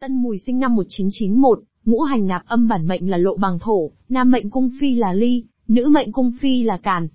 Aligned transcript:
Tân 0.00 0.14
Mùi 0.14 0.38
sinh 0.38 0.58
năm 0.58 0.76
1991, 0.76 1.60
ngũ 1.84 2.00
hành 2.00 2.26
nạp 2.26 2.46
âm 2.46 2.68
bản 2.68 2.86
mệnh 2.86 3.10
là 3.10 3.16
lộ 3.16 3.36
bằng 3.36 3.58
thổ, 3.58 3.90
nam 4.08 4.30
mệnh 4.30 4.50
cung 4.50 4.70
phi 4.80 4.94
là 4.94 5.12
ly, 5.12 5.44
nữ 5.68 5.88
mệnh 5.88 6.12
cung 6.12 6.32
phi 6.40 6.62
là 6.62 6.76
càn. 6.76 7.08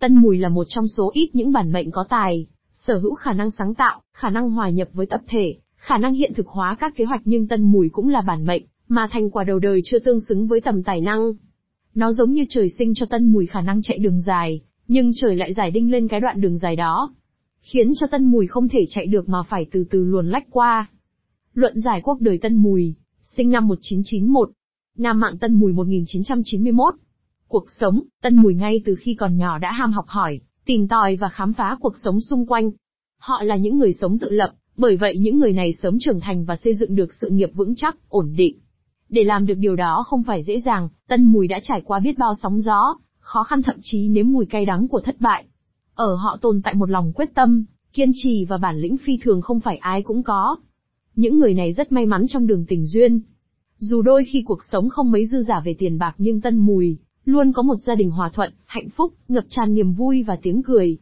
Tân 0.00 0.14
Mùi 0.14 0.38
là 0.38 0.48
một 0.48 0.66
trong 0.68 0.88
số 0.88 1.10
ít 1.14 1.30
những 1.32 1.52
bản 1.52 1.72
mệnh 1.72 1.90
có 1.90 2.04
tài, 2.08 2.46
sở 2.72 2.98
hữu 2.98 3.14
khả 3.14 3.32
năng 3.32 3.50
sáng 3.50 3.74
tạo, 3.74 4.02
khả 4.14 4.30
năng 4.30 4.50
hòa 4.50 4.70
nhập 4.70 4.88
với 4.92 5.06
tập 5.06 5.20
thể, 5.28 5.56
khả 5.76 5.98
năng 5.98 6.14
hiện 6.14 6.32
thực 6.34 6.46
hóa 6.46 6.76
các 6.80 6.96
kế 6.96 7.04
hoạch 7.04 7.20
nhưng 7.24 7.48
Tân 7.48 7.62
Mùi 7.62 7.88
cũng 7.92 8.08
là 8.08 8.20
bản 8.20 8.46
mệnh, 8.46 8.62
mà 8.88 9.08
thành 9.12 9.30
quả 9.30 9.44
đầu 9.44 9.58
đời 9.58 9.80
chưa 9.84 9.98
tương 9.98 10.20
xứng 10.20 10.46
với 10.46 10.60
tầm 10.60 10.82
tài 10.82 11.00
năng. 11.00 11.32
Nó 11.94 12.12
giống 12.12 12.32
như 12.32 12.44
trời 12.48 12.70
sinh 12.78 12.94
cho 12.94 13.06
Tân 13.06 13.24
Mùi 13.24 13.46
khả 13.46 13.60
năng 13.60 13.82
chạy 13.82 13.98
đường 13.98 14.20
dài, 14.20 14.60
nhưng 14.88 15.10
trời 15.14 15.36
lại 15.36 15.54
giải 15.54 15.70
đinh 15.70 15.90
lên 15.90 16.08
cái 16.08 16.20
đoạn 16.20 16.40
đường 16.40 16.58
dài 16.58 16.76
đó. 16.76 17.14
Khiến 17.60 17.92
cho 18.00 18.06
Tân 18.06 18.24
Mùi 18.24 18.46
không 18.46 18.68
thể 18.68 18.86
chạy 18.88 19.06
được 19.06 19.28
mà 19.28 19.38
phải 19.50 19.66
từ 19.72 19.84
từ 19.90 20.04
luồn 20.04 20.28
lách 20.28 20.46
qua. 20.50 20.88
Luận 21.54 21.80
giải 21.80 22.00
quốc 22.04 22.20
đời 22.20 22.38
Tân 22.38 22.54
Mùi, 22.54 22.94
sinh 23.22 23.50
năm 23.50 23.68
1991, 23.68 24.50
Nam 24.98 25.20
mạng 25.20 25.38
Tân 25.38 25.54
Mùi 25.54 25.72
1991. 25.72 26.94
Cuộc 27.48 27.64
sống, 27.70 28.02
Tân 28.22 28.36
Mùi 28.36 28.54
ngay 28.54 28.82
từ 28.84 28.94
khi 28.94 29.14
còn 29.14 29.36
nhỏ 29.36 29.58
đã 29.58 29.72
ham 29.72 29.92
học 29.92 30.04
hỏi, 30.08 30.40
tìm 30.64 30.88
tòi 30.88 31.16
và 31.16 31.28
khám 31.28 31.52
phá 31.52 31.76
cuộc 31.80 31.96
sống 32.04 32.20
xung 32.20 32.46
quanh. 32.46 32.70
Họ 33.18 33.42
là 33.42 33.56
những 33.56 33.78
người 33.78 33.92
sống 33.92 34.18
tự 34.18 34.30
lập, 34.30 34.54
bởi 34.76 34.96
vậy 34.96 35.18
những 35.18 35.38
người 35.38 35.52
này 35.52 35.72
sớm 35.72 35.98
trưởng 36.00 36.20
thành 36.20 36.44
và 36.44 36.56
xây 36.56 36.74
dựng 36.74 36.94
được 36.94 37.14
sự 37.14 37.28
nghiệp 37.30 37.50
vững 37.54 37.74
chắc, 37.74 37.96
ổn 38.08 38.34
định. 38.36 38.58
Để 39.08 39.24
làm 39.24 39.46
được 39.46 39.58
điều 39.58 39.76
đó 39.76 40.02
không 40.06 40.22
phải 40.22 40.42
dễ 40.42 40.60
dàng, 40.60 40.88
Tân 41.08 41.24
Mùi 41.24 41.48
đã 41.48 41.60
trải 41.62 41.80
qua 41.80 42.00
biết 42.00 42.18
bao 42.18 42.34
sóng 42.42 42.60
gió, 42.60 42.96
khó 43.18 43.42
khăn 43.42 43.62
thậm 43.62 43.76
chí 43.82 44.08
nếm 44.08 44.32
mùi 44.32 44.46
cay 44.46 44.66
đắng 44.66 44.88
của 44.88 45.00
thất 45.00 45.20
bại. 45.20 45.44
Ở 45.94 46.14
họ 46.14 46.38
tồn 46.40 46.62
tại 46.62 46.74
một 46.74 46.90
lòng 46.90 47.12
quyết 47.12 47.34
tâm, 47.34 47.64
kiên 47.92 48.10
trì 48.14 48.44
và 48.44 48.56
bản 48.56 48.80
lĩnh 48.80 48.96
phi 48.96 49.18
thường 49.22 49.40
không 49.40 49.60
phải 49.60 49.76
ai 49.76 50.02
cũng 50.02 50.22
có. 50.22 50.56
Những 51.18 51.38
người 51.38 51.54
này 51.54 51.72
rất 51.72 51.92
may 51.92 52.06
mắn 52.06 52.24
trong 52.28 52.46
đường 52.46 52.64
tình 52.68 52.86
duyên. 52.86 53.20
Dù 53.78 54.02
đôi 54.02 54.24
khi 54.32 54.42
cuộc 54.46 54.64
sống 54.64 54.88
không 54.88 55.10
mấy 55.10 55.26
dư 55.26 55.42
giả 55.42 55.62
về 55.64 55.74
tiền 55.78 55.98
bạc 55.98 56.14
nhưng 56.18 56.40
Tân 56.40 56.56
Mùi, 56.56 56.98
luôn 57.24 57.52
có 57.52 57.62
một 57.62 57.76
gia 57.86 57.94
đình 57.94 58.10
hòa 58.10 58.30
thuận, 58.34 58.52
hạnh 58.64 58.88
phúc, 58.96 59.14
ngập 59.28 59.44
tràn 59.48 59.74
niềm 59.74 59.92
vui 59.92 60.22
và 60.22 60.38
tiếng 60.42 60.62
cười. 60.62 60.98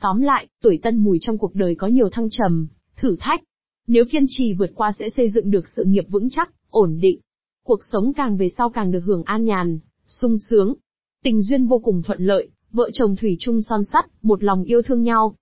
Tóm 0.00 0.20
lại, 0.20 0.46
tuổi 0.62 0.78
Tân 0.82 0.96
Mùi 0.96 1.18
trong 1.20 1.38
cuộc 1.38 1.54
đời 1.54 1.74
có 1.74 1.86
nhiều 1.86 2.08
thăng 2.12 2.28
trầm, 2.30 2.66
thử 2.96 3.16
thách. 3.20 3.40
Nếu 3.86 4.04
kiên 4.10 4.24
trì 4.28 4.52
vượt 4.52 4.70
qua 4.74 4.92
sẽ 4.92 5.08
xây 5.16 5.30
dựng 5.30 5.50
được 5.50 5.68
sự 5.68 5.84
nghiệp 5.84 6.04
vững 6.08 6.30
chắc, 6.30 6.50
ổn 6.70 6.98
định. 7.00 7.20
Cuộc 7.64 7.80
sống 7.92 8.12
càng 8.12 8.36
về 8.36 8.48
sau 8.48 8.70
càng 8.70 8.90
được 8.90 9.02
hưởng 9.04 9.22
an 9.24 9.44
nhàn, 9.44 9.78
sung 10.06 10.38
sướng. 10.38 10.74
Tình 11.22 11.42
duyên 11.42 11.66
vô 11.66 11.78
cùng 11.78 12.02
thuận 12.02 12.22
lợi, 12.22 12.48
vợ 12.72 12.90
chồng 12.92 13.16
thủy 13.16 13.36
chung 13.40 13.62
son 13.62 13.84
sắt, 13.84 14.04
một 14.22 14.44
lòng 14.44 14.64
yêu 14.64 14.82
thương 14.82 15.02
nhau. 15.02 15.36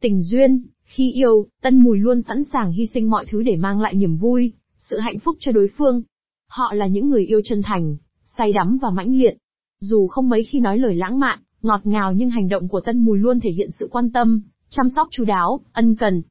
Tình 0.00 0.22
duyên, 0.22 0.62
khi 0.86 1.12
yêu, 1.12 1.46
Tân 1.62 1.78
Mùi 1.78 1.98
luôn 1.98 2.22
sẵn 2.22 2.44
sàng 2.44 2.72
hy 2.72 2.86
sinh 2.86 3.10
mọi 3.10 3.26
thứ 3.30 3.42
để 3.42 3.56
mang 3.56 3.80
lại 3.80 3.94
niềm 3.94 4.16
vui, 4.16 4.52
sự 4.78 4.98
hạnh 4.98 5.18
phúc 5.18 5.36
cho 5.40 5.52
đối 5.52 5.68
phương. 5.78 6.02
Họ 6.48 6.72
là 6.74 6.86
những 6.86 7.10
người 7.10 7.26
yêu 7.26 7.40
chân 7.44 7.62
thành, 7.62 7.96
say 8.24 8.52
đắm 8.52 8.78
và 8.82 8.90
mãnh 8.90 9.18
liệt. 9.18 9.36
Dù 9.80 10.06
không 10.06 10.28
mấy 10.28 10.44
khi 10.44 10.60
nói 10.60 10.78
lời 10.78 10.94
lãng 10.94 11.20
mạn, 11.20 11.38
ngọt 11.62 11.80
ngào 11.84 12.12
nhưng 12.12 12.30
hành 12.30 12.48
động 12.48 12.68
của 12.68 12.80
Tân 12.80 12.98
Mùi 12.98 13.18
luôn 13.18 13.40
thể 13.40 13.50
hiện 13.50 13.70
sự 13.70 13.88
quan 13.90 14.12
tâm, 14.12 14.42
chăm 14.68 14.86
sóc 14.96 15.08
chú 15.10 15.24
đáo, 15.24 15.60
ân 15.72 15.96
cần. 15.96 16.22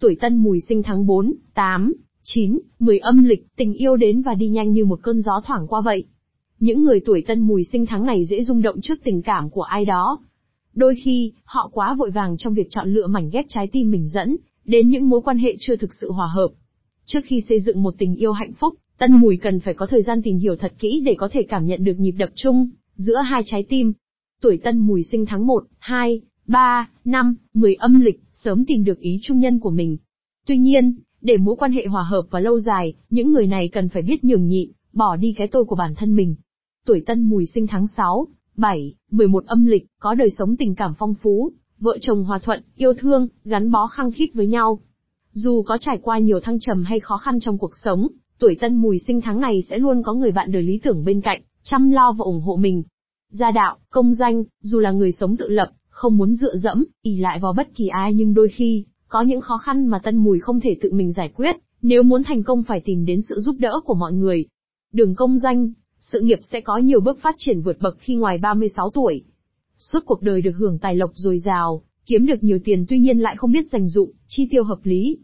Tuổi 0.00 0.16
Tân 0.20 0.36
Mùi 0.36 0.60
sinh 0.60 0.82
tháng 0.82 1.06
4, 1.06 1.32
8, 1.54 1.92
9, 2.22 2.58
10 2.78 2.98
âm 2.98 3.24
lịch, 3.24 3.46
tình 3.56 3.74
yêu 3.74 3.96
đến 3.96 4.22
và 4.22 4.34
đi 4.34 4.48
nhanh 4.48 4.72
như 4.72 4.84
một 4.84 4.98
cơn 5.02 5.20
gió 5.20 5.40
thoảng 5.46 5.66
qua 5.68 5.80
vậy. 5.80 6.04
Những 6.58 6.84
người 6.84 7.00
tuổi 7.04 7.24
Tân 7.26 7.40
Mùi 7.40 7.64
sinh 7.64 7.86
tháng 7.86 8.06
này 8.06 8.24
dễ 8.24 8.42
rung 8.42 8.62
động 8.62 8.80
trước 8.80 8.94
tình 9.04 9.22
cảm 9.22 9.50
của 9.50 9.62
ai 9.62 9.84
đó, 9.84 10.18
Đôi 10.74 10.94
khi, 11.04 11.32
họ 11.44 11.70
quá 11.72 11.94
vội 11.94 12.10
vàng 12.10 12.36
trong 12.38 12.54
việc 12.54 12.66
chọn 12.70 12.94
lựa 12.94 13.06
mảnh 13.06 13.30
ghép 13.30 13.44
trái 13.48 13.66
tim 13.72 13.90
mình 13.90 14.08
dẫn, 14.08 14.36
đến 14.64 14.88
những 14.88 15.08
mối 15.08 15.20
quan 15.20 15.38
hệ 15.38 15.56
chưa 15.60 15.76
thực 15.76 15.94
sự 16.00 16.12
hòa 16.12 16.26
hợp. 16.26 16.48
Trước 17.06 17.20
khi 17.24 17.40
xây 17.48 17.60
dựng 17.60 17.82
một 17.82 17.94
tình 17.98 18.14
yêu 18.14 18.32
hạnh 18.32 18.52
phúc, 18.52 18.74
Tân 18.98 19.12
Mùi 19.12 19.36
cần 19.36 19.60
phải 19.60 19.74
có 19.74 19.86
thời 19.86 20.02
gian 20.02 20.22
tìm 20.22 20.38
hiểu 20.38 20.56
thật 20.56 20.72
kỹ 20.78 21.02
để 21.04 21.14
có 21.18 21.28
thể 21.32 21.42
cảm 21.42 21.66
nhận 21.66 21.84
được 21.84 21.94
nhịp 21.98 22.12
đập 22.12 22.30
chung, 22.34 22.68
giữa 22.96 23.16
hai 23.16 23.42
trái 23.44 23.64
tim. 23.68 23.92
Tuổi 24.42 24.58
Tân 24.64 24.78
Mùi 24.78 25.02
sinh 25.02 25.26
tháng 25.26 25.46
1, 25.46 25.64
2, 25.78 26.20
3, 26.46 26.88
5, 27.04 27.36
10 27.54 27.74
âm 27.74 28.00
lịch, 28.00 28.20
sớm 28.34 28.64
tìm 28.64 28.84
được 28.84 29.00
ý 29.00 29.18
trung 29.22 29.38
nhân 29.38 29.58
của 29.58 29.70
mình. 29.70 29.96
Tuy 30.46 30.58
nhiên, 30.58 30.96
để 31.20 31.36
mối 31.36 31.56
quan 31.56 31.72
hệ 31.72 31.86
hòa 31.86 32.02
hợp 32.02 32.22
và 32.30 32.40
lâu 32.40 32.58
dài, 32.58 32.94
những 33.10 33.32
người 33.32 33.46
này 33.46 33.68
cần 33.68 33.88
phải 33.88 34.02
biết 34.02 34.24
nhường 34.24 34.46
nhịn, 34.46 34.70
bỏ 34.92 35.16
đi 35.16 35.34
cái 35.36 35.48
tôi 35.48 35.64
của 35.64 35.76
bản 35.76 35.94
thân 35.94 36.14
mình. 36.14 36.34
Tuổi 36.86 37.02
Tân 37.06 37.20
Mùi 37.20 37.46
sinh 37.46 37.66
tháng 37.66 37.86
6, 37.96 38.26
7, 38.56 38.94
11 39.10 39.46
âm 39.46 39.66
lịch, 39.66 39.86
có 39.98 40.14
đời 40.14 40.28
sống 40.38 40.56
tình 40.56 40.74
cảm 40.74 40.94
phong 40.98 41.14
phú, 41.14 41.52
vợ 41.78 41.98
chồng 42.00 42.24
hòa 42.24 42.38
thuận, 42.38 42.62
yêu 42.76 42.92
thương, 42.98 43.28
gắn 43.44 43.70
bó 43.70 43.86
khăng 43.86 44.10
khít 44.10 44.30
với 44.34 44.46
nhau. 44.46 44.78
Dù 45.32 45.62
có 45.62 45.78
trải 45.80 45.98
qua 46.02 46.18
nhiều 46.18 46.40
thăng 46.40 46.58
trầm 46.60 46.84
hay 46.84 47.00
khó 47.00 47.16
khăn 47.16 47.40
trong 47.40 47.58
cuộc 47.58 47.72
sống, 47.84 48.08
tuổi 48.38 48.56
tân 48.60 48.74
mùi 48.74 48.98
sinh 48.98 49.20
tháng 49.20 49.40
này 49.40 49.62
sẽ 49.70 49.78
luôn 49.78 50.02
có 50.02 50.14
người 50.14 50.32
bạn 50.32 50.52
đời 50.52 50.62
lý 50.62 50.78
tưởng 50.82 51.04
bên 51.04 51.20
cạnh, 51.20 51.42
chăm 51.62 51.90
lo 51.90 52.12
và 52.12 52.22
ủng 52.22 52.40
hộ 52.40 52.56
mình. 52.56 52.82
Gia 53.30 53.50
đạo, 53.50 53.76
công 53.90 54.14
danh, 54.14 54.44
dù 54.60 54.78
là 54.78 54.90
người 54.90 55.12
sống 55.12 55.36
tự 55.36 55.48
lập, 55.48 55.70
không 55.88 56.16
muốn 56.16 56.34
dựa 56.34 56.56
dẫm, 56.56 56.84
ỉ 57.02 57.16
lại 57.16 57.38
vào 57.40 57.52
bất 57.52 57.68
kỳ 57.74 57.88
ai 57.88 58.14
nhưng 58.14 58.34
đôi 58.34 58.48
khi, 58.48 58.84
có 59.08 59.22
những 59.22 59.40
khó 59.40 59.58
khăn 59.58 59.86
mà 59.86 59.98
tân 59.98 60.16
mùi 60.16 60.38
không 60.38 60.60
thể 60.60 60.76
tự 60.80 60.92
mình 60.92 61.12
giải 61.12 61.32
quyết, 61.34 61.56
nếu 61.82 62.02
muốn 62.02 62.22
thành 62.24 62.42
công 62.42 62.62
phải 62.62 62.82
tìm 62.84 63.04
đến 63.04 63.22
sự 63.22 63.34
giúp 63.38 63.56
đỡ 63.58 63.80
của 63.84 63.94
mọi 63.94 64.12
người. 64.12 64.46
Đường 64.92 65.14
công 65.14 65.38
danh, 65.38 65.72
sự 66.12 66.20
nghiệp 66.20 66.38
sẽ 66.42 66.60
có 66.60 66.78
nhiều 66.78 67.00
bước 67.00 67.18
phát 67.22 67.34
triển 67.38 67.60
vượt 67.60 67.78
bậc 67.80 67.96
khi 67.98 68.14
ngoài 68.14 68.38
36 68.38 68.90
tuổi. 68.90 69.24
Suốt 69.78 69.98
cuộc 70.06 70.22
đời 70.22 70.42
được 70.42 70.56
hưởng 70.56 70.78
tài 70.78 70.96
lộc 70.96 71.10
dồi 71.14 71.38
dào, 71.38 71.82
kiếm 72.06 72.26
được 72.26 72.44
nhiều 72.44 72.58
tiền 72.64 72.86
tuy 72.88 72.98
nhiên 72.98 73.18
lại 73.18 73.36
không 73.36 73.52
biết 73.52 73.70
dành 73.72 73.88
dụng, 73.88 74.10
chi 74.28 74.48
tiêu 74.50 74.64
hợp 74.64 74.78
lý. 74.82 75.18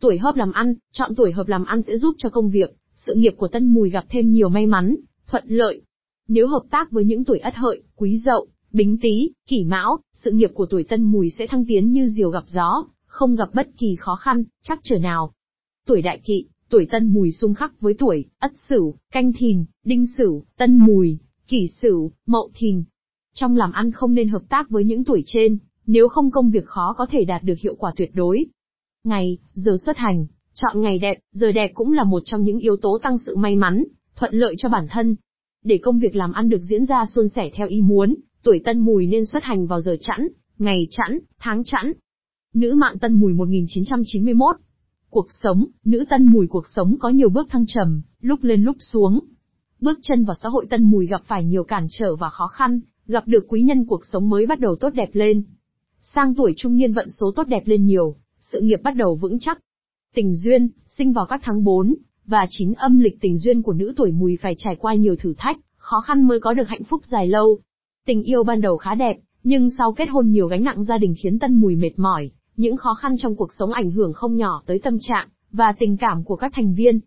Tuổi 0.00 0.18
hợp 0.18 0.36
làm 0.36 0.52
ăn, 0.52 0.74
chọn 0.92 1.14
tuổi 1.14 1.32
hợp 1.32 1.48
làm 1.48 1.64
ăn 1.64 1.82
sẽ 1.82 1.96
giúp 1.96 2.14
cho 2.18 2.28
công 2.28 2.50
việc, 2.50 2.76
sự 2.94 3.14
nghiệp 3.16 3.34
của 3.36 3.48
Tân 3.48 3.66
Mùi 3.66 3.90
gặp 3.90 4.04
thêm 4.08 4.32
nhiều 4.32 4.48
may 4.48 4.66
mắn, 4.66 4.96
thuận 5.26 5.44
lợi. 5.46 5.82
Nếu 6.28 6.46
hợp 6.46 6.62
tác 6.70 6.90
với 6.90 7.04
những 7.04 7.24
tuổi 7.24 7.38
ất 7.38 7.54
hợi, 7.54 7.82
quý 7.96 8.18
dậu, 8.24 8.46
bính 8.72 8.98
tý, 9.02 9.30
kỷ 9.46 9.64
mão, 9.64 9.98
sự 10.12 10.30
nghiệp 10.30 10.50
của 10.54 10.66
tuổi 10.66 10.84
Tân 10.84 11.02
Mùi 11.02 11.30
sẽ 11.30 11.46
thăng 11.46 11.64
tiến 11.66 11.92
như 11.92 12.08
diều 12.08 12.30
gặp 12.30 12.44
gió, 12.46 12.84
không 13.06 13.36
gặp 13.36 13.48
bất 13.54 13.68
kỳ 13.78 13.96
khó 13.96 14.16
khăn, 14.16 14.44
chắc 14.62 14.80
trở 14.82 14.98
nào. 14.98 15.32
Tuổi 15.86 16.02
đại 16.02 16.20
kỵ, 16.24 16.46
Tuổi 16.72 16.86
Tân 16.90 17.06
Mùi 17.06 17.32
xung 17.32 17.54
khắc 17.54 17.80
với 17.80 17.94
tuổi 17.94 18.24
Ất 18.38 18.52
Sửu, 18.56 18.94
Canh 19.10 19.32
Thìn, 19.32 19.64
Đinh 19.84 20.06
Sửu, 20.06 20.44
Tân 20.56 20.78
Mùi, 20.78 21.18
Kỷ 21.48 21.68
Sửu, 21.68 22.12
Mậu 22.26 22.50
Thìn. 22.54 22.84
Trong 23.34 23.56
làm 23.56 23.72
ăn 23.72 23.90
không 23.90 24.14
nên 24.14 24.28
hợp 24.28 24.42
tác 24.48 24.70
với 24.70 24.84
những 24.84 25.04
tuổi 25.04 25.22
trên, 25.26 25.58
nếu 25.86 26.08
không 26.08 26.30
công 26.30 26.50
việc 26.50 26.66
khó 26.66 26.94
có 26.98 27.06
thể 27.10 27.24
đạt 27.24 27.42
được 27.42 27.58
hiệu 27.58 27.74
quả 27.74 27.92
tuyệt 27.96 28.10
đối. 28.14 28.46
Ngày, 29.04 29.38
giờ 29.54 29.72
xuất 29.84 29.96
hành, 29.96 30.26
chọn 30.54 30.80
ngày 30.80 30.98
đẹp, 30.98 31.18
giờ 31.32 31.52
đẹp 31.52 31.70
cũng 31.74 31.92
là 31.92 32.04
một 32.04 32.22
trong 32.24 32.42
những 32.42 32.58
yếu 32.58 32.76
tố 32.76 32.98
tăng 33.02 33.18
sự 33.26 33.36
may 33.36 33.56
mắn, 33.56 33.84
thuận 34.16 34.34
lợi 34.34 34.54
cho 34.58 34.68
bản 34.68 34.86
thân. 34.90 35.16
Để 35.64 35.78
công 35.78 35.98
việc 35.98 36.16
làm 36.16 36.32
ăn 36.32 36.48
được 36.48 36.62
diễn 36.62 36.86
ra 36.86 37.06
suôn 37.06 37.28
sẻ 37.28 37.50
theo 37.54 37.68
ý 37.68 37.80
muốn, 37.80 38.14
tuổi 38.42 38.60
Tân 38.64 38.78
Mùi 38.78 39.06
nên 39.06 39.26
xuất 39.26 39.44
hành 39.44 39.66
vào 39.66 39.80
giờ 39.80 39.96
chẵn, 40.00 40.28
ngày 40.58 40.86
chẵn, 40.90 41.18
tháng 41.38 41.64
chẵn. 41.64 41.92
Nữ 42.54 42.74
mạng 42.74 42.98
Tân 42.98 43.12
Mùi 43.12 43.32
1991 43.32 44.56
Cuộc 45.10 45.26
sống, 45.42 45.66
nữ 45.84 46.04
tân 46.10 46.26
mùi 46.26 46.46
cuộc 46.46 46.68
sống 46.68 46.96
có 46.98 47.08
nhiều 47.08 47.28
bước 47.28 47.46
thăng 47.50 47.66
trầm, 47.66 48.02
lúc 48.20 48.42
lên 48.42 48.62
lúc 48.62 48.76
xuống. 48.80 49.20
Bước 49.82 49.98
chân 50.02 50.24
vào 50.24 50.36
xã 50.42 50.48
hội 50.48 50.66
tân 50.70 50.82
mùi 50.82 51.06
gặp 51.06 51.22
phải 51.26 51.44
nhiều 51.44 51.64
cản 51.64 51.86
trở 51.90 52.16
và 52.16 52.28
khó 52.28 52.46
khăn, 52.46 52.80
gặp 53.06 53.24
được 53.26 53.44
quý 53.48 53.62
nhân 53.62 53.84
cuộc 53.86 54.00
sống 54.12 54.28
mới 54.28 54.46
bắt 54.46 54.60
đầu 54.60 54.76
tốt 54.80 54.90
đẹp 54.94 55.10
lên. 55.12 55.42
Sang 56.00 56.34
tuổi 56.34 56.54
trung 56.56 56.76
niên 56.76 56.92
vận 56.92 57.10
số 57.10 57.32
tốt 57.36 57.46
đẹp 57.48 57.62
lên 57.66 57.84
nhiều, 57.84 58.16
sự 58.40 58.60
nghiệp 58.60 58.80
bắt 58.82 58.96
đầu 58.96 59.14
vững 59.14 59.38
chắc. 59.38 59.58
Tình 60.14 60.36
duyên, 60.36 60.68
sinh 60.86 61.12
vào 61.12 61.26
các 61.26 61.40
tháng 61.44 61.64
4 61.64 61.94
và 62.26 62.46
9 62.50 62.72
âm 62.72 62.98
lịch 63.00 63.20
tình 63.20 63.38
duyên 63.38 63.62
của 63.62 63.72
nữ 63.72 63.92
tuổi 63.96 64.12
mùi 64.12 64.38
phải 64.42 64.54
trải 64.58 64.76
qua 64.76 64.94
nhiều 64.94 65.16
thử 65.16 65.34
thách, 65.38 65.56
khó 65.76 66.00
khăn 66.00 66.22
mới 66.22 66.40
có 66.40 66.52
được 66.52 66.68
hạnh 66.68 66.84
phúc 66.84 67.00
dài 67.04 67.26
lâu. 67.26 67.58
Tình 68.06 68.22
yêu 68.22 68.44
ban 68.44 68.60
đầu 68.60 68.76
khá 68.76 68.94
đẹp, 68.94 69.16
nhưng 69.44 69.70
sau 69.78 69.92
kết 69.92 70.08
hôn 70.08 70.28
nhiều 70.30 70.48
gánh 70.48 70.64
nặng 70.64 70.84
gia 70.84 70.98
đình 70.98 71.14
khiến 71.22 71.38
tân 71.38 71.54
mùi 71.54 71.76
mệt 71.76 71.98
mỏi, 71.98 72.30
những 72.56 72.76
khó 72.76 72.94
khăn 72.94 73.14
trong 73.18 73.36
cuộc 73.36 73.52
sống 73.58 73.72
ảnh 73.72 73.90
hưởng 73.90 74.12
không 74.12 74.36
nhỏ 74.36 74.62
tới 74.66 74.78
tâm 74.78 74.96
trạng 75.00 75.28
và 75.52 75.72
tình 75.78 75.96
cảm 75.96 76.24
của 76.24 76.36
các 76.36 76.52
thành 76.54 76.74
viên. 76.74 77.00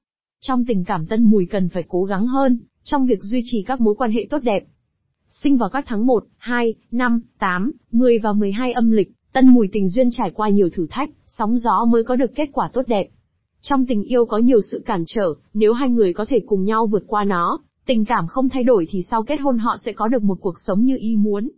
Trong 0.48 0.66
tình 0.66 0.84
cảm 0.84 1.06
Tân 1.06 1.24
Mùi 1.24 1.46
cần 1.46 1.70
phải 1.70 1.84
cố 1.88 2.04
gắng 2.04 2.28
hơn 2.28 2.60
trong 2.84 3.06
việc 3.06 3.24
duy 3.24 3.42
trì 3.46 3.64
các 3.64 3.82
mối 3.82 3.96
quan 3.96 4.12
hệ 4.12 4.28
tốt 4.30 4.38
đẹp. 4.44 4.64
Sinh 5.30 5.58
vào 5.58 5.70
các 5.70 5.86
tháng 5.88 6.06
1, 6.06 6.26
2, 6.38 6.74
5, 6.92 7.22
8, 7.40 7.72
10 7.92 8.20
và 8.20 8.34
12 8.34 8.74
âm 8.74 8.92
lịch, 8.92 9.12
Tân 9.34 9.48
Mùi 9.48 9.70
tình 9.72 9.90
duyên 9.90 10.10
trải 10.12 10.32
qua 10.32 10.50
nhiều 10.50 10.70
thử 10.74 10.88
thách, 10.90 11.10
sóng 11.28 11.58
gió 11.58 11.86
mới 11.86 12.04
có 12.04 12.16
được 12.16 12.36
kết 12.36 12.50
quả 12.54 12.70
tốt 12.74 12.82
đẹp. 12.88 13.08
Trong 13.62 13.86
tình 13.86 14.04
yêu 14.04 14.26
có 14.26 14.38
nhiều 14.38 14.62
sự 14.72 14.84
cản 14.86 15.04
trở, 15.08 15.34
nếu 15.54 15.74
hai 15.74 15.90
người 15.90 16.14
có 16.14 16.26
thể 16.30 16.40
cùng 16.48 16.64
nhau 16.64 16.88
vượt 16.88 17.04
qua 17.08 17.24
nó, 17.24 17.60
tình 17.86 18.06
cảm 18.06 18.28
không 18.28 18.50
thay 18.50 18.64
đổi 18.64 18.88
thì 18.90 19.04
sau 19.12 19.24
kết 19.24 19.40
hôn 19.40 19.58
họ 19.58 19.78
sẽ 19.86 19.94
có 19.94 20.08
được 20.08 20.24
một 20.24 20.38
cuộc 20.42 20.60
sống 20.60 20.82
như 20.86 20.98
ý 21.00 21.16
muốn. 21.16 21.50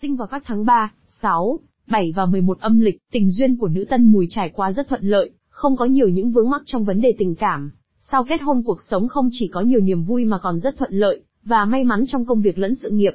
Sinh 0.00 0.16
vào 0.16 0.28
các 0.28 0.42
tháng 0.46 0.64
3, 0.64 0.92
6, 1.06 1.58
7 1.86 2.12
và 2.16 2.26
11 2.26 2.60
âm 2.60 2.80
lịch, 2.80 2.98
tình 3.12 3.30
duyên 3.30 3.56
của 3.56 3.68
nữ 3.68 3.84
tân 3.90 4.04
mùi 4.04 4.26
trải 4.30 4.50
qua 4.54 4.72
rất 4.72 4.88
thuận 4.88 5.04
lợi, 5.04 5.30
không 5.48 5.76
có 5.76 5.84
nhiều 5.84 6.08
những 6.08 6.30
vướng 6.30 6.50
mắc 6.50 6.62
trong 6.64 6.84
vấn 6.84 7.00
đề 7.00 7.14
tình 7.18 7.34
cảm. 7.34 7.70
Sau 8.10 8.24
kết 8.24 8.40
hôn 8.42 8.62
cuộc 8.62 8.82
sống 8.90 9.08
không 9.08 9.28
chỉ 9.32 9.48
có 9.48 9.60
nhiều 9.60 9.80
niềm 9.80 10.04
vui 10.04 10.24
mà 10.24 10.38
còn 10.38 10.58
rất 10.58 10.76
thuận 10.76 10.92
lợi, 10.92 11.22
và 11.44 11.64
may 11.64 11.84
mắn 11.84 12.04
trong 12.06 12.24
công 12.24 12.40
việc 12.40 12.58
lẫn 12.58 12.74
sự 12.74 12.90
nghiệp. 12.90 13.12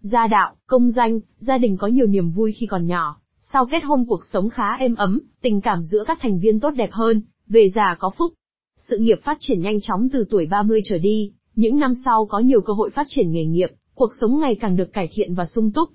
Gia 0.00 0.26
đạo, 0.26 0.54
công 0.66 0.90
danh, 0.90 1.20
gia 1.38 1.58
đình 1.58 1.76
có 1.76 1.86
nhiều 1.86 2.06
niềm 2.06 2.30
vui 2.30 2.52
khi 2.52 2.66
còn 2.66 2.86
nhỏ. 2.86 3.16
Sau 3.40 3.66
kết 3.66 3.84
hôn 3.84 4.04
cuộc 4.08 4.20
sống 4.32 4.48
khá 4.48 4.76
êm 4.76 4.94
ấm, 4.94 5.20
tình 5.42 5.60
cảm 5.60 5.84
giữa 5.84 6.04
các 6.06 6.18
thành 6.20 6.38
viên 6.38 6.60
tốt 6.60 6.70
đẹp 6.70 6.92
hơn, 6.92 7.22
về 7.48 7.68
già 7.74 7.96
có 7.98 8.10
phúc. 8.18 8.32
Sự 8.78 8.98
nghiệp 8.98 9.20
phát 9.22 9.36
triển 9.40 9.60
nhanh 9.60 9.80
chóng 9.80 10.08
từ 10.12 10.24
tuổi 10.30 10.46
30 10.46 10.80
trở 10.84 10.98
đi, 10.98 11.32
những 11.56 11.78
năm 11.78 11.94
sau 12.04 12.26
có 12.26 12.38
nhiều 12.38 12.60
cơ 12.60 12.72
hội 12.72 12.90
phát 12.90 13.06
triển 13.08 13.32
nghề 13.32 13.44
nghiệp, 13.44 13.70
cuộc 13.94 14.10
sống 14.20 14.40
ngày 14.40 14.54
càng 14.54 14.76
được 14.76 14.92
cải 14.92 15.08
thiện 15.12 15.34
và 15.34 15.44
sung 15.46 15.72
túc. 15.72 15.88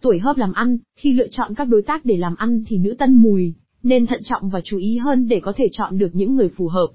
Tuổi 0.00 0.18
hợp 0.18 0.36
làm 0.36 0.52
ăn, 0.52 0.78
khi 0.96 1.12
lựa 1.12 1.28
chọn 1.30 1.54
các 1.54 1.64
đối 1.64 1.82
tác 1.82 2.04
để 2.04 2.16
làm 2.16 2.34
ăn 2.34 2.64
thì 2.66 2.78
nữ 2.78 2.94
tân 2.98 3.14
mùi, 3.14 3.54
nên 3.82 4.06
thận 4.06 4.20
trọng 4.24 4.50
và 4.50 4.60
chú 4.64 4.78
ý 4.78 4.96
hơn 4.96 5.28
để 5.28 5.40
có 5.40 5.52
thể 5.56 5.68
chọn 5.72 5.98
được 5.98 6.10
những 6.12 6.34
người 6.34 6.48
phù 6.48 6.68
hợp. 6.68 6.88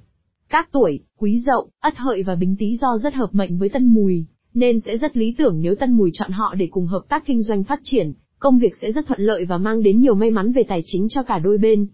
Các 0.50 0.70
tuổi, 0.72 1.00
quý 1.18 1.40
dậu, 1.40 1.70
ất 1.80 1.98
hợi 1.98 2.24
và 2.24 2.36
bính 2.36 2.56
tý 2.60 2.78
do 2.78 2.98
rất 2.98 3.14
hợp 3.14 3.30
mệnh 3.32 3.58
với 3.58 3.70
tân 3.70 3.86
mùi, 3.86 4.26
nên 4.54 4.80
sẽ 4.80 4.98
rất 4.98 5.18
lý 5.18 5.36
tưởng 5.38 5.62
nếu 5.62 5.76
tân 5.76 5.92
mùi 5.92 6.12
chọn 6.14 6.32
họ 6.32 6.56
để 6.56 6.68
cùng 6.72 6.86
hợp 6.86 7.02
tác 7.10 7.26
kinh 7.26 7.42
doanh 7.42 7.64
phát 7.64 7.80
triển, 7.84 8.14
công 8.40 8.58
việc 8.58 8.74
sẽ 8.82 8.92
rất 8.92 9.08
thuận 9.08 9.22
lợi 9.22 9.46
và 9.46 9.58
mang 9.58 9.84
đến 9.84 10.00
nhiều 10.00 10.16
may 10.16 10.32
mắn 10.32 10.52
về 10.52 10.64
tài 10.64 10.82
chính 10.86 11.08
cho 11.10 11.24
cả 11.24 11.40
đôi 11.40 11.58
bên. 11.58 11.88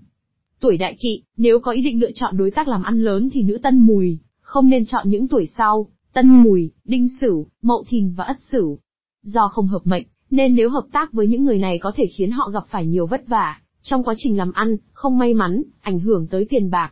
Tuổi 0.60 0.78
đại 0.78 0.98
kỵ, 1.00 1.24
nếu 1.38 1.60
có 1.60 1.72
ý 1.72 1.82
định 1.82 2.00
lựa 2.00 2.12
chọn 2.16 2.38
đối 2.38 2.52
tác 2.52 2.68
làm 2.68 2.84
ăn 2.84 3.04
lớn 3.04 3.30
thì 3.34 3.42
nữ 3.44 3.58
tân 3.64 3.80
mùi, 3.80 4.20
không 4.42 4.70
nên 4.70 4.86
chọn 4.86 5.10
những 5.10 5.28
tuổi 5.28 5.46
sau, 5.58 5.88
tân 6.14 6.28
mùi, 6.28 6.72
đinh 6.86 7.08
sửu, 7.22 7.48
mậu 7.62 7.84
thìn 7.88 8.14
và 8.14 8.24
ất 8.24 8.38
sửu. 8.52 8.80
Do 9.24 9.48
không 9.48 9.68
hợp 9.68 9.82
mệnh, 9.84 10.04
nên 10.32 10.56
nếu 10.56 10.70
hợp 10.70 10.86
tác 10.92 11.14
với 11.14 11.28
những 11.28 11.44
người 11.44 11.58
này 11.58 11.80
có 11.80 11.92
thể 11.96 12.06
khiến 12.18 12.32
họ 12.32 12.50
gặp 12.54 12.64
phải 12.70 12.88
nhiều 12.88 13.08
vất 13.08 13.28
vả, 13.28 13.62
trong 13.82 14.04
quá 14.04 14.14
trình 14.18 14.38
làm 14.38 14.52
ăn, 14.52 14.78
không 14.92 15.18
may 15.18 15.34
mắn, 15.34 15.64
ảnh 15.82 16.00
hưởng 16.00 16.28
tới 16.28 16.46
tiền 16.50 16.70
bạc. 16.70 16.92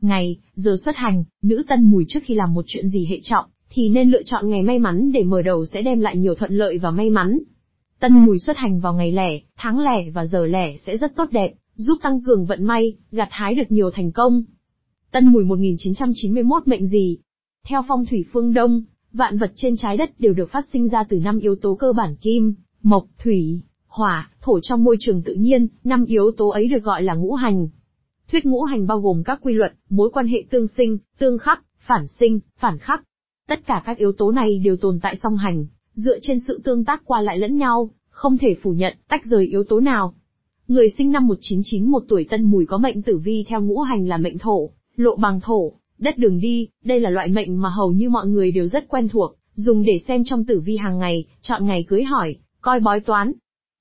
Ngày, 0.00 0.36
giờ 0.54 0.76
xuất 0.84 0.96
hành, 0.96 1.24
nữ 1.42 1.62
tân 1.68 1.84
mùi 1.84 2.04
trước 2.08 2.20
khi 2.22 2.34
làm 2.34 2.54
một 2.54 2.64
chuyện 2.68 2.88
gì 2.88 3.06
hệ 3.06 3.20
trọng, 3.22 3.44
thì 3.70 3.88
nên 3.88 4.10
lựa 4.10 4.22
chọn 4.22 4.48
ngày 4.48 4.62
may 4.62 4.78
mắn 4.78 5.12
để 5.12 5.22
mở 5.22 5.42
đầu 5.42 5.66
sẽ 5.66 5.82
đem 5.82 6.00
lại 6.00 6.16
nhiều 6.16 6.34
thuận 6.34 6.52
lợi 6.52 6.78
và 6.78 6.90
may 6.90 7.10
mắn. 7.10 7.38
Tân 8.00 8.12
mùi 8.12 8.38
xuất 8.38 8.56
hành 8.56 8.80
vào 8.80 8.94
ngày 8.94 9.12
lẻ, 9.12 9.40
tháng 9.56 9.80
lẻ 9.80 10.10
và 10.10 10.26
giờ 10.26 10.46
lẻ 10.46 10.76
sẽ 10.76 10.96
rất 10.96 11.16
tốt 11.16 11.28
đẹp, 11.30 11.54
giúp 11.74 11.98
tăng 12.02 12.20
cường 12.22 12.46
vận 12.46 12.64
may, 12.64 12.96
gặt 13.12 13.28
hái 13.30 13.54
được 13.54 13.70
nhiều 13.72 13.90
thành 13.90 14.12
công. 14.12 14.44
Tân 15.10 15.26
mùi 15.26 15.44
1991 15.44 16.68
mệnh 16.68 16.86
gì? 16.86 17.18
Theo 17.66 17.82
phong 17.88 18.06
thủy 18.06 18.24
phương 18.32 18.54
Đông, 18.54 18.82
vạn 19.12 19.38
vật 19.38 19.52
trên 19.54 19.76
trái 19.76 19.96
đất 19.96 20.20
đều 20.20 20.32
được 20.32 20.50
phát 20.50 20.64
sinh 20.72 20.88
ra 20.88 21.04
từ 21.08 21.20
năm 21.20 21.38
yếu 21.38 21.54
tố 21.54 21.74
cơ 21.74 21.92
bản 21.92 22.16
kim, 22.16 22.54
mộc, 22.82 23.04
thủy, 23.18 23.60
hỏa, 23.86 24.30
thổ 24.40 24.60
trong 24.60 24.84
môi 24.84 24.96
trường 25.00 25.22
tự 25.22 25.34
nhiên, 25.34 25.66
năm 25.84 26.04
yếu 26.04 26.30
tố 26.36 26.48
ấy 26.48 26.68
được 26.68 26.82
gọi 26.82 27.02
là 27.02 27.14
ngũ 27.14 27.34
hành. 27.34 27.68
Thuyết 28.32 28.46
ngũ 28.46 28.62
hành 28.62 28.86
bao 28.86 29.00
gồm 29.00 29.22
các 29.24 29.40
quy 29.42 29.54
luật, 29.54 29.72
mối 29.90 30.10
quan 30.10 30.26
hệ 30.26 30.44
tương 30.50 30.66
sinh, 30.66 30.98
tương 31.18 31.38
khắc, 31.38 31.62
phản 31.78 32.06
sinh, 32.08 32.40
phản 32.58 32.78
khắc. 32.78 33.02
Tất 33.48 33.66
cả 33.66 33.82
các 33.86 33.98
yếu 33.98 34.12
tố 34.12 34.30
này 34.30 34.58
đều 34.58 34.76
tồn 34.76 35.00
tại 35.02 35.16
song 35.22 35.36
hành, 35.36 35.66
dựa 35.94 36.18
trên 36.22 36.40
sự 36.46 36.60
tương 36.64 36.84
tác 36.84 37.02
qua 37.04 37.20
lại 37.20 37.38
lẫn 37.38 37.56
nhau, 37.56 37.90
không 38.10 38.38
thể 38.38 38.56
phủ 38.62 38.72
nhận, 38.72 38.96
tách 39.08 39.24
rời 39.24 39.46
yếu 39.46 39.64
tố 39.64 39.80
nào. 39.80 40.14
Người 40.68 40.90
sinh 40.98 41.12
năm 41.12 41.26
1991 41.26 42.02
tuổi 42.08 42.26
Tân 42.30 42.42
Mùi 42.42 42.66
có 42.66 42.78
mệnh 42.78 43.02
tử 43.02 43.18
vi 43.18 43.44
theo 43.48 43.60
ngũ 43.62 43.80
hành 43.80 44.08
là 44.08 44.16
mệnh 44.16 44.38
thổ, 44.38 44.70
lộ 44.96 45.16
bằng 45.16 45.40
thổ, 45.40 45.72
đất 45.98 46.18
đường 46.18 46.40
đi, 46.40 46.68
đây 46.84 47.00
là 47.00 47.10
loại 47.10 47.28
mệnh 47.28 47.60
mà 47.60 47.68
hầu 47.68 47.92
như 47.92 48.10
mọi 48.10 48.26
người 48.26 48.50
đều 48.50 48.66
rất 48.66 48.88
quen 48.88 49.08
thuộc, 49.08 49.36
dùng 49.54 49.82
để 49.82 49.98
xem 50.08 50.22
trong 50.24 50.44
tử 50.44 50.60
vi 50.60 50.76
hàng 50.76 50.98
ngày, 50.98 51.24
chọn 51.42 51.66
ngày 51.66 51.84
cưới 51.88 52.02
hỏi, 52.02 52.36
coi 52.60 52.80
bói 52.80 53.00
toán. 53.00 53.32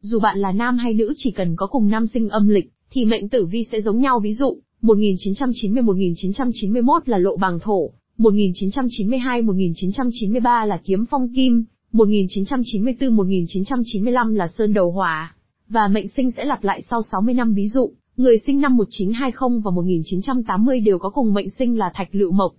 Dù 0.02 0.20
bạn 0.20 0.40
là 0.40 0.52
nam 0.52 0.78
hay 0.78 0.94
nữ 0.94 1.14
chỉ 1.18 1.32
cần 1.32 1.56
có 1.56 1.68
cùng 1.68 1.88
năm 1.90 2.08
sinh 2.08 2.30
âm 2.30 2.48
lịch, 2.48 2.72
thì 2.92 3.06
mệnh 3.06 3.30
tử 3.30 3.46
vi 3.46 3.64
sẽ 3.72 3.82
giống 3.82 4.00
nhau 4.00 4.20
ví 4.20 4.34
dụ, 4.34 4.58
1990-1991 4.82 7.00
là 7.06 7.18
lộ 7.18 7.38
bằng 7.38 7.60
thổ, 7.60 7.92
1992-1993 8.18 10.66
là 10.66 10.82
kiếm 10.84 11.06
phong 11.10 11.34
kim, 11.36 11.66
1994-1995 11.94 14.36
là 14.36 14.48
sơn 14.48 14.74
đầu 14.74 14.92
hỏa. 14.92 15.36
Và 15.70 15.88
mệnh 15.88 16.08
sinh 16.08 16.32
sẽ 16.32 16.46
lặp 16.46 16.64
lại 16.64 16.82
sau 16.90 17.02
60 17.12 17.34
năm 17.34 17.54
ví 17.54 17.68
dụ, 17.68 17.92
người 18.18 18.38
sinh 18.38 18.62
năm 18.62 18.78
1920 18.78 19.62
và 19.66 19.72
1980 19.72 20.80
đều 20.80 21.00
có 21.00 21.10
cùng 21.10 21.34
mệnh 21.34 21.50
sinh 21.50 21.78
là 21.78 21.92
thạch 21.94 22.16
lựu 22.16 22.32
mộc. 22.32 22.54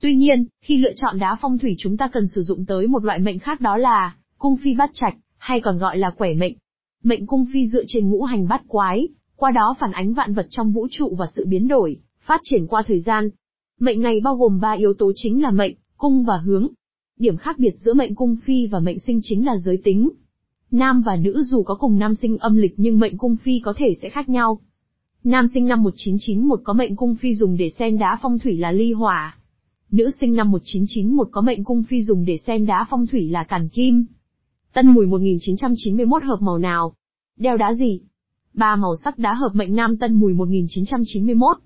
Tuy 0.00 0.14
nhiên, 0.14 0.46
khi 0.62 0.76
lựa 0.76 0.92
chọn 0.96 1.18
đá 1.18 1.36
phong 1.40 1.58
thủy 1.58 1.74
chúng 1.78 1.96
ta 1.96 2.08
cần 2.12 2.26
sử 2.34 2.42
dụng 2.42 2.66
tới 2.66 2.86
một 2.86 3.04
loại 3.04 3.18
mệnh 3.18 3.38
khác 3.38 3.60
đó 3.60 3.76
là 3.76 4.14
cung 4.38 4.56
phi 4.56 4.74
bát 4.74 4.90
trạch, 4.92 5.16
hay 5.38 5.60
còn 5.60 5.78
gọi 5.78 5.98
là 5.98 6.10
quẻ 6.10 6.34
mệnh. 6.34 6.54
Mệnh 7.04 7.26
cung 7.26 7.46
phi 7.52 7.66
dựa 7.66 7.82
trên 7.86 8.10
ngũ 8.10 8.22
hành 8.22 8.48
bát 8.48 8.62
quái, 8.68 9.08
qua 9.40 9.50
đó 9.50 9.74
phản 9.80 9.92
ánh 9.92 10.12
vạn 10.12 10.34
vật 10.34 10.46
trong 10.50 10.72
vũ 10.72 10.86
trụ 10.90 11.14
và 11.18 11.26
sự 11.36 11.44
biến 11.48 11.68
đổi, 11.68 11.96
phát 12.26 12.40
triển 12.42 12.66
qua 12.66 12.82
thời 12.86 13.00
gian. 13.00 13.30
Mệnh 13.80 14.00
này 14.00 14.20
bao 14.20 14.36
gồm 14.36 14.60
ba 14.60 14.72
yếu 14.72 14.94
tố 14.94 15.12
chính 15.14 15.42
là 15.42 15.50
mệnh, 15.50 15.74
cung 15.96 16.24
và 16.24 16.36
hướng. 16.36 16.68
Điểm 17.18 17.36
khác 17.36 17.58
biệt 17.58 17.74
giữa 17.78 17.94
mệnh 17.94 18.14
cung 18.14 18.36
phi 18.44 18.66
và 18.66 18.80
mệnh 18.80 18.98
sinh 18.98 19.20
chính 19.22 19.46
là 19.46 19.56
giới 19.56 19.80
tính. 19.84 20.10
Nam 20.70 21.02
và 21.06 21.16
nữ 21.16 21.42
dù 21.42 21.62
có 21.62 21.74
cùng 21.74 21.98
nam 21.98 22.14
sinh 22.14 22.38
âm 22.38 22.56
lịch 22.56 22.74
nhưng 22.76 22.98
mệnh 22.98 23.18
cung 23.18 23.36
phi 23.36 23.60
có 23.64 23.74
thể 23.76 23.94
sẽ 24.02 24.08
khác 24.08 24.28
nhau. 24.28 24.60
Nam 25.24 25.46
sinh 25.54 25.66
năm 25.66 25.82
1991 25.82 26.60
có 26.64 26.72
mệnh 26.72 26.96
cung 26.96 27.14
phi 27.14 27.34
dùng 27.34 27.56
để 27.56 27.70
xem 27.70 27.98
đá 27.98 28.18
phong 28.22 28.38
thủy 28.38 28.56
là 28.56 28.72
ly 28.72 28.92
hỏa. 28.92 29.36
Nữ 29.90 30.10
sinh 30.20 30.34
năm 30.34 30.50
1991 30.50 31.28
có 31.32 31.40
mệnh 31.40 31.64
cung 31.64 31.82
phi 31.82 32.02
dùng 32.02 32.24
để 32.24 32.38
xem 32.46 32.66
đá 32.66 32.86
phong 32.90 33.06
thủy 33.06 33.28
là 33.28 33.44
càn 33.44 33.68
kim. 33.68 34.06
Tân 34.72 34.86
Mùi 34.86 35.06
1991 35.06 36.22
hợp 36.24 36.38
màu 36.40 36.58
nào? 36.58 36.94
Đeo 37.38 37.56
đá 37.56 37.74
gì? 37.74 38.00
Ba 38.54 38.76
màu 38.76 38.96
sắc 39.04 39.18
đá 39.18 39.34
hợp 39.34 39.50
mệnh 39.54 39.74
Nam 39.74 39.96
Tân 39.96 40.14
Mùi 40.14 40.34
1991. 40.34 41.56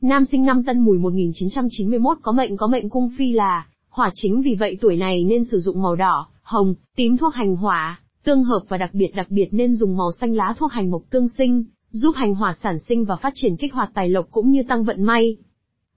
Nam 0.00 0.24
sinh 0.24 0.44
năm 0.44 0.64
Tân 0.64 0.78
Mùi 0.78 0.98
1991 0.98 2.18
có 2.22 2.32
mệnh 2.32 2.56
có 2.56 2.66
mệnh 2.66 2.88
cung 2.88 3.10
phi 3.18 3.32
là 3.32 3.66
hỏa 3.90 4.10
chính 4.14 4.42
vì 4.42 4.54
vậy 4.54 4.78
tuổi 4.80 4.96
này 4.96 5.24
nên 5.24 5.44
sử 5.44 5.58
dụng 5.58 5.82
màu 5.82 5.96
đỏ, 5.96 6.26
hồng, 6.42 6.74
tím 6.96 7.16
thuốc 7.16 7.34
hành 7.34 7.56
hỏa, 7.56 8.00
tương 8.24 8.44
hợp 8.44 8.60
và 8.68 8.76
đặc 8.76 8.90
biệt 8.92 9.10
đặc 9.14 9.26
biệt 9.30 9.48
nên 9.50 9.74
dùng 9.74 9.96
màu 9.96 10.12
xanh 10.12 10.34
lá 10.34 10.54
thuốc 10.58 10.72
hành 10.72 10.90
mộc 10.90 11.02
tương 11.10 11.28
sinh, 11.28 11.64
giúp 11.90 12.12
hành 12.16 12.34
hỏa 12.34 12.54
sản 12.62 12.78
sinh 12.78 13.04
và 13.04 13.16
phát 13.16 13.32
triển 13.34 13.56
kích 13.56 13.74
hoạt 13.74 13.90
tài 13.94 14.08
lộc 14.08 14.26
cũng 14.30 14.50
như 14.50 14.62
tăng 14.68 14.84
vận 14.84 15.02
may. 15.02 15.36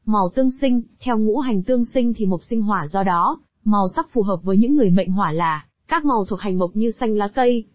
Màu 0.06 0.30
tương 0.36 0.50
sinh, 0.62 0.82
theo 1.00 1.18
ngũ 1.18 1.40
hành 1.40 1.64
tương 1.64 1.86
sinh 1.86 2.14
thì 2.14 2.26
mộc 2.26 2.44
sinh 2.44 2.62
hỏa 2.62 2.88
do 2.88 3.04
đó, 3.04 3.40
màu 3.64 3.88
sắc 3.96 4.08
phù 4.14 4.22
hợp 4.22 4.40
với 4.44 4.58
những 4.58 4.76
người 4.76 4.90
mệnh 4.90 5.12
hỏa 5.12 5.32
là 5.32 5.66
các 5.88 6.06
màu 6.06 6.26
thuộc 6.26 6.40
hành 6.40 6.58
mộc 6.58 6.76
như 6.76 6.92
xanh 6.92 7.18
lá 7.18 7.28
cây. 7.28 7.66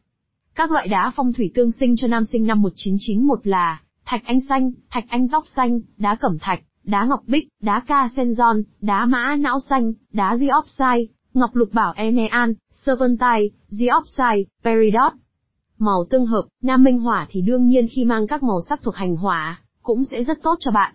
Các 0.56 0.70
loại 0.70 0.88
đá 0.88 1.12
phong 1.16 1.32
thủy 1.32 1.50
tương 1.54 1.72
sinh 1.72 1.96
cho 1.96 2.08
nam 2.08 2.24
sinh 2.24 2.46
năm 2.46 2.62
1991 2.62 3.46
là 3.46 3.80
thạch 4.04 4.24
anh 4.24 4.40
xanh, 4.48 4.72
thạch 4.90 5.04
anh 5.08 5.28
tóc 5.28 5.44
xanh, 5.56 5.80
đá 5.96 6.14
cẩm 6.14 6.38
thạch, 6.40 6.60
đá 6.84 7.04
ngọc 7.04 7.20
bích, 7.26 7.48
đá 7.60 7.82
ca 7.86 8.08
sen 8.16 8.34
giòn, 8.34 8.62
đá 8.80 9.06
mã 9.06 9.36
não 9.38 9.60
xanh, 9.60 9.92
đá 10.12 10.36
diopside, 10.36 11.14
ngọc 11.34 11.50
lục 11.54 11.68
bảo 11.72 11.92
enean, 11.96 12.54
serpentine, 12.72 13.48
diopside, 13.68 14.44
peridot. 14.64 15.12
Màu 15.78 16.04
tương 16.10 16.26
hợp, 16.26 16.42
nam 16.62 16.84
minh 16.84 16.98
hỏa 16.98 17.26
thì 17.30 17.40
đương 17.40 17.66
nhiên 17.66 17.86
khi 17.90 18.04
mang 18.04 18.26
các 18.26 18.42
màu 18.42 18.60
sắc 18.68 18.82
thuộc 18.82 18.94
hành 18.94 19.16
hỏa, 19.16 19.60
cũng 19.82 20.04
sẽ 20.04 20.24
rất 20.24 20.42
tốt 20.42 20.56
cho 20.60 20.70
bạn. 20.70 20.94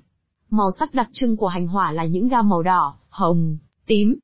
Màu 0.50 0.68
sắc 0.80 0.94
đặc 0.94 1.10
trưng 1.12 1.38
của 1.38 1.48
hành 1.48 1.68
hỏa 1.68 1.92
là 1.92 2.06
những 2.06 2.28
gam 2.28 2.50
màu 2.50 2.64
đỏ, 2.64 2.96
hồng, 3.10 3.58
tím, 3.88 4.16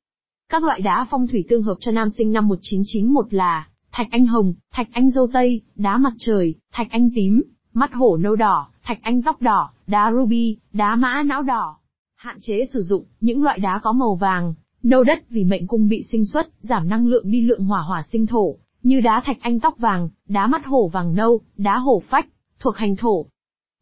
các 0.48 0.64
loại 0.64 0.80
đá 0.80 1.06
phong 1.10 1.26
thủy 1.26 1.44
tương 1.48 1.62
hợp 1.62 1.76
cho 1.80 1.92
nam 1.92 2.08
sinh 2.18 2.32
năm 2.32 2.48
1991 2.48 3.34
là 3.34 3.66
thạch 3.98 4.10
anh 4.10 4.26
hồng, 4.26 4.54
thạch 4.72 4.88
anh 4.92 5.10
dâu 5.10 5.26
tây, 5.32 5.60
đá 5.76 5.96
mặt 5.96 6.12
trời, 6.18 6.54
thạch 6.72 6.86
anh 6.90 7.10
tím, 7.14 7.42
mắt 7.74 7.94
hổ 7.94 8.16
nâu 8.16 8.36
đỏ, 8.36 8.68
thạch 8.84 8.98
anh 9.02 9.22
tóc 9.22 9.42
đỏ, 9.42 9.70
đá 9.86 10.12
ruby, 10.12 10.56
đá 10.72 10.96
mã 10.96 11.22
não 11.22 11.42
đỏ. 11.42 11.76
Hạn 12.16 12.38
chế 12.40 12.64
sử 12.72 12.82
dụng 12.82 13.04
những 13.20 13.42
loại 13.42 13.58
đá 13.58 13.80
có 13.82 13.92
màu 13.92 14.14
vàng, 14.14 14.54
nâu 14.82 15.04
đất 15.04 15.30
vì 15.30 15.44
mệnh 15.44 15.66
cung 15.66 15.88
bị 15.88 16.02
sinh 16.02 16.24
xuất, 16.24 16.48
giảm 16.60 16.88
năng 16.88 17.06
lượng 17.06 17.30
đi 17.30 17.40
lượng 17.40 17.64
hỏa 17.64 17.80
hỏa 17.80 18.02
sinh 18.02 18.26
thổ, 18.26 18.56
như 18.82 19.00
đá 19.00 19.22
thạch 19.24 19.36
anh 19.40 19.60
tóc 19.60 19.78
vàng, 19.78 20.08
đá 20.28 20.46
mắt 20.46 20.66
hổ 20.66 20.88
vàng 20.88 21.14
nâu, 21.14 21.40
đá 21.56 21.78
hổ 21.78 22.02
phách, 22.10 22.26
thuộc 22.60 22.76
hành 22.76 22.96
thổ. 22.96 23.26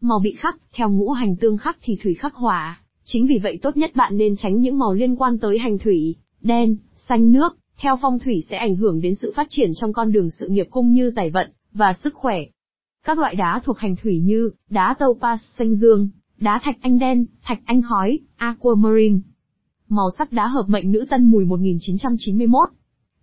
Màu 0.00 0.18
bị 0.18 0.32
khắc, 0.32 0.56
theo 0.72 0.90
ngũ 0.90 1.10
hành 1.10 1.36
tương 1.36 1.58
khắc 1.58 1.78
thì 1.82 1.98
thủy 2.02 2.14
khắc 2.14 2.34
hỏa, 2.34 2.80
chính 3.04 3.26
vì 3.26 3.38
vậy 3.42 3.58
tốt 3.62 3.76
nhất 3.76 3.90
bạn 3.94 4.16
nên 4.16 4.36
tránh 4.36 4.60
những 4.60 4.78
màu 4.78 4.94
liên 4.94 5.16
quan 5.16 5.38
tới 5.38 5.58
hành 5.58 5.78
thủy, 5.78 6.16
đen, 6.40 6.76
xanh 6.96 7.32
nước, 7.32 7.56
theo 7.78 7.98
phong 8.02 8.18
thủy 8.18 8.42
sẽ 8.50 8.56
ảnh 8.56 8.76
hưởng 8.76 9.00
đến 9.00 9.14
sự 9.14 9.32
phát 9.36 9.46
triển 9.50 9.70
trong 9.74 9.92
con 9.92 10.12
đường 10.12 10.30
sự 10.30 10.48
nghiệp 10.48 10.66
cũng 10.70 10.92
như 10.92 11.12
tài 11.16 11.30
vận, 11.30 11.50
và 11.72 11.92
sức 11.92 12.14
khỏe. 12.14 12.38
Các 13.04 13.18
loại 13.18 13.34
đá 13.34 13.60
thuộc 13.64 13.78
hành 13.78 13.96
thủy 14.02 14.20
như, 14.20 14.50
đá 14.70 14.94
topaz 14.98 15.36
xanh 15.58 15.74
dương, 15.74 16.08
đá 16.38 16.60
thạch 16.62 16.76
anh 16.80 16.98
đen, 16.98 17.26
thạch 17.42 17.60
anh 17.64 17.82
khói, 17.82 18.18
aquamarine. 18.36 19.18
Màu 19.88 20.10
sắc 20.18 20.32
đá 20.32 20.46
hợp 20.46 20.64
mệnh 20.68 20.92
nữ 20.92 21.04
tân 21.10 21.24
mùi 21.24 21.44
1991. 21.44 22.68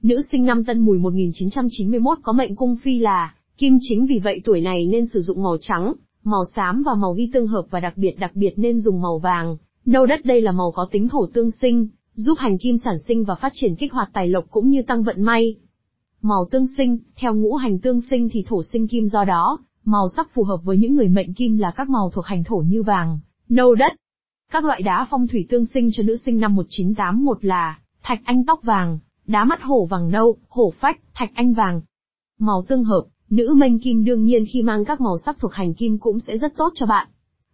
Nữ 0.01 0.21
sinh 0.31 0.45
năm 0.45 0.65
tân 0.65 0.79
mùi 0.79 0.97
1991 0.97 2.17
có 2.23 2.33
mệnh 2.33 2.55
cung 2.55 2.75
phi 2.75 2.99
là, 2.99 3.35
kim 3.57 3.77
chính 3.81 4.05
vì 4.05 4.19
vậy 4.19 4.41
tuổi 4.43 4.61
này 4.61 4.85
nên 4.85 5.05
sử 5.05 5.21
dụng 5.21 5.43
màu 5.43 5.57
trắng, 5.61 5.93
màu 6.23 6.43
xám 6.55 6.83
và 6.85 6.91
màu 6.93 7.13
ghi 7.13 7.29
tương 7.33 7.47
hợp 7.47 7.65
và 7.69 7.79
đặc 7.79 7.97
biệt 7.97 8.15
đặc 8.19 8.31
biệt 8.35 8.53
nên 8.55 8.79
dùng 8.79 9.01
màu 9.01 9.19
vàng. 9.19 9.57
Nâu 9.85 10.05
đất 10.05 10.25
đây 10.25 10.41
là 10.41 10.51
màu 10.51 10.71
có 10.71 10.87
tính 10.91 11.09
thổ 11.09 11.25
tương 11.25 11.51
sinh, 11.51 11.87
giúp 12.15 12.37
hành 12.39 12.57
kim 12.57 12.77
sản 12.77 12.99
sinh 13.07 13.23
và 13.23 13.35
phát 13.35 13.51
triển 13.55 13.75
kích 13.75 13.93
hoạt 13.93 14.09
tài 14.13 14.27
lộc 14.27 14.45
cũng 14.49 14.69
như 14.69 14.81
tăng 14.81 15.03
vận 15.03 15.21
may. 15.21 15.55
Màu 16.21 16.45
tương 16.51 16.67
sinh, 16.77 16.97
theo 17.15 17.35
ngũ 17.35 17.55
hành 17.55 17.79
tương 17.79 18.01
sinh 18.01 18.29
thì 18.31 18.43
thổ 18.47 18.63
sinh 18.63 18.87
kim 18.87 19.07
do 19.07 19.23
đó, 19.23 19.59
màu 19.85 20.09
sắc 20.09 20.33
phù 20.33 20.43
hợp 20.43 20.57
với 20.63 20.77
những 20.77 20.95
người 20.95 21.07
mệnh 21.07 21.33
kim 21.33 21.57
là 21.57 21.71
các 21.71 21.89
màu 21.89 22.09
thuộc 22.09 22.25
hành 22.25 22.43
thổ 22.43 22.57
như 22.57 22.83
vàng, 22.83 23.19
nâu 23.49 23.75
đất. 23.75 23.93
Các 24.51 24.65
loại 24.65 24.81
đá 24.81 25.07
phong 25.09 25.27
thủy 25.27 25.45
tương 25.49 25.65
sinh 25.65 25.89
cho 25.93 26.03
nữ 26.03 26.15
sinh 26.17 26.39
năm 26.39 26.55
1981 26.55 27.45
là 27.45 27.79
thạch 28.03 28.19
anh 28.23 28.45
tóc 28.45 28.63
vàng, 28.63 28.99
đá 29.27 29.43
mắt 29.43 29.61
hổ 29.61 29.85
vàng 29.85 30.11
nâu, 30.11 30.37
hổ 30.49 30.73
phách, 30.79 30.99
thạch 31.13 31.31
anh 31.33 31.53
vàng. 31.53 31.81
Màu 32.39 32.65
tương 32.67 32.83
hợp, 32.83 33.03
nữ 33.29 33.53
mệnh 33.57 33.79
kim 33.79 34.05
đương 34.05 34.23
nhiên 34.23 34.45
khi 34.53 34.61
mang 34.61 34.85
các 34.85 35.01
màu 35.01 35.17
sắc 35.17 35.39
thuộc 35.39 35.53
hành 35.53 35.73
kim 35.73 35.97
cũng 35.97 36.19
sẽ 36.19 36.37
rất 36.37 36.57
tốt 36.57 36.73
cho 36.75 36.85
bạn. 36.85 37.07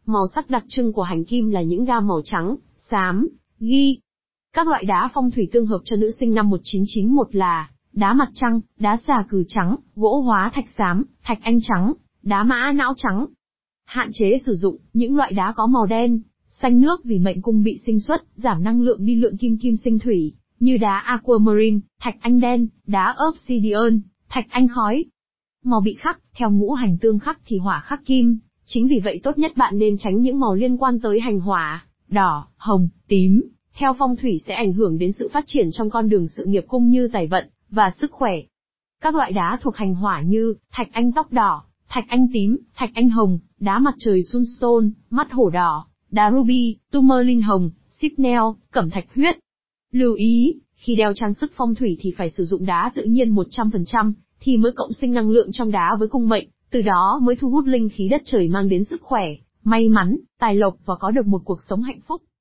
Màu 0.06 0.28
sắc 0.36 0.50
đặc 0.50 0.66
trưng 0.68 0.94
của 0.94 1.04
hành 1.04 1.26
kim 1.26 1.50
là 1.50 1.62
những 1.62 1.86
gam 1.86 2.08
màu 2.08 2.22
trắng, 2.24 2.56
xám, 2.78 3.28
ghi. 3.60 4.00
Các 4.54 4.68
loại 4.68 4.86
đá 4.86 5.10
phong 5.14 5.32
thủy 5.32 5.48
tương 5.52 5.66
hợp 5.66 5.80
cho 5.86 5.96
nữ 5.96 6.12
sinh 6.20 6.34
năm 6.34 6.50
1991 6.50 7.36
là 7.36 7.70
đá 7.94 8.14
mặt 8.14 8.30
trăng, 8.34 8.62
đá 8.80 8.98
xà 9.08 9.26
cừ 9.30 9.44
trắng, 9.48 9.76
gỗ 9.96 10.22
hóa 10.22 10.52
thạch 10.54 10.70
xám, 10.78 11.04
thạch 11.24 11.40
anh 11.42 11.60
trắng, 11.62 11.94
đá 12.24 12.44
mã 12.44 12.72
não 12.72 12.94
trắng. 12.98 13.26
Hạn 13.86 14.10
chế 14.14 14.38
sử 14.46 14.54
dụng 14.56 14.78
những 14.94 15.16
loại 15.16 15.34
đá 15.34 15.54
có 15.56 15.68
màu 15.68 15.86
đen, 15.86 16.22
xanh 16.50 16.82
nước 16.82 17.04
vì 17.04 17.20
mệnh 17.20 17.42
cung 17.42 17.64
bị 17.64 17.78
sinh 17.86 18.00
xuất, 18.00 18.24
giảm 18.36 18.64
năng 18.64 18.82
lượng 18.82 19.06
đi 19.06 19.16
lượng 19.16 19.38
kim 19.38 19.58
kim 19.58 19.76
sinh 19.76 20.00
thủy, 20.00 20.34
như 20.60 20.78
đá 20.78 20.98
aquamarine, 21.00 21.80
thạch 22.02 22.16
anh 22.20 22.40
đen, 22.40 22.68
đá 22.88 23.16
obsidian, 23.30 24.02
thạch 24.30 24.46
anh 24.50 24.68
khói. 24.68 25.06
Màu 25.64 25.82
bị 25.82 25.94
khắc, 25.94 26.20
theo 26.36 26.52
ngũ 26.52 26.74
hành 26.74 26.98
tương 26.98 27.20
khắc 27.20 27.40
thì 27.46 27.58
hỏa 27.58 27.80
khắc 27.80 28.06
kim, 28.06 28.40
chính 28.66 28.88
vì 28.88 29.00
vậy 29.04 29.20
tốt 29.24 29.38
nhất 29.38 29.52
bạn 29.58 29.80
nên 29.80 29.96
tránh 29.98 30.22
những 30.22 30.40
màu 30.40 30.56
liên 30.56 30.78
quan 30.78 31.00
tới 31.00 31.20
hành 31.20 31.40
hỏa, 31.40 31.86
đỏ, 32.08 32.48
hồng, 32.58 32.90
tím, 33.08 33.42
theo 33.80 33.96
phong 34.00 34.16
thủy 34.16 34.42
sẽ 34.46 34.54
ảnh 34.54 34.74
hưởng 34.74 34.98
đến 34.98 35.12
sự 35.12 35.30
phát 35.34 35.44
triển 35.48 35.70
trong 35.72 35.90
con 35.90 36.10
đường 36.10 36.28
sự 36.28 36.46
nghiệp 36.46 36.66
cung 36.68 36.90
như 36.90 37.10
tài 37.14 37.28
vận, 37.28 37.50
và 37.70 37.92
sức 38.02 38.12
khỏe. 38.12 38.36
Các 39.02 39.16
loại 39.16 39.32
đá 39.32 39.60
thuộc 39.62 39.76
hành 39.76 39.96
hỏa 39.96 40.22
như, 40.22 40.54
thạch 40.72 40.88
anh 40.92 41.12
tóc 41.12 41.34
đỏ, 41.34 41.64
thạch 41.90 42.04
anh 42.08 42.28
tím, 42.34 42.58
thạch 42.76 42.90
anh 42.94 43.10
hồng, 43.10 43.40
đá 43.60 43.80
mặt 43.80 43.94
trời 44.00 44.24
sunstone, 44.24 44.88
mắt 45.10 45.32
hổ 45.32 45.50
đỏ, 45.50 45.86
đá 46.12 46.32
ruby, 46.32 46.78
tourmaline 46.92 47.42
hồng, 47.42 47.70
sipnel, 47.90 48.42
cẩm 48.72 48.90
thạch 48.90 49.06
huyết. 49.16 49.38
Lưu 49.92 50.14
ý, 50.14 50.60
khi 50.76 50.96
đeo 50.96 51.14
trang 51.16 51.34
sức 51.34 51.52
phong 51.56 51.76
thủy 51.76 51.98
thì 52.00 52.14
phải 52.18 52.30
sử 52.30 52.44
dụng 52.44 52.66
đá 52.66 52.92
tự 52.96 53.04
nhiên 53.04 53.36
100%, 53.36 54.14
thì 54.40 54.58
mới 54.58 54.72
cộng 54.72 54.94
sinh 54.94 55.14
năng 55.14 55.30
lượng 55.30 55.50
trong 55.52 55.72
đá 55.72 55.96
với 56.00 56.08
cung 56.08 56.30
mệnh, 56.30 56.48
từ 56.72 56.82
đó 56.82 57.20
mới 57.24 57.36
thu 57.36 57.50
hút 57.50 57.66
linh 57.66 57.90
khí 57.90 58.08
đất 58.10 58.22
trời 58.26 58.48
mang 58.48 58.70
đến 58.70 58.84
sức 58.84 59.02
khỏe, 59.02 59.36
may 59.64 59.90
mắn, 59.90 60.18
tài 60.40 60.56
lộc 60.56 60.76
và 60.86 60.96
có 61.00 61.12
được 61.12 61.28
một 61.28 61.42
cuộc 61.46 61.60
sống 61.70 61.82
hạnh 61.82 62.00
phúc. 62.08 62.22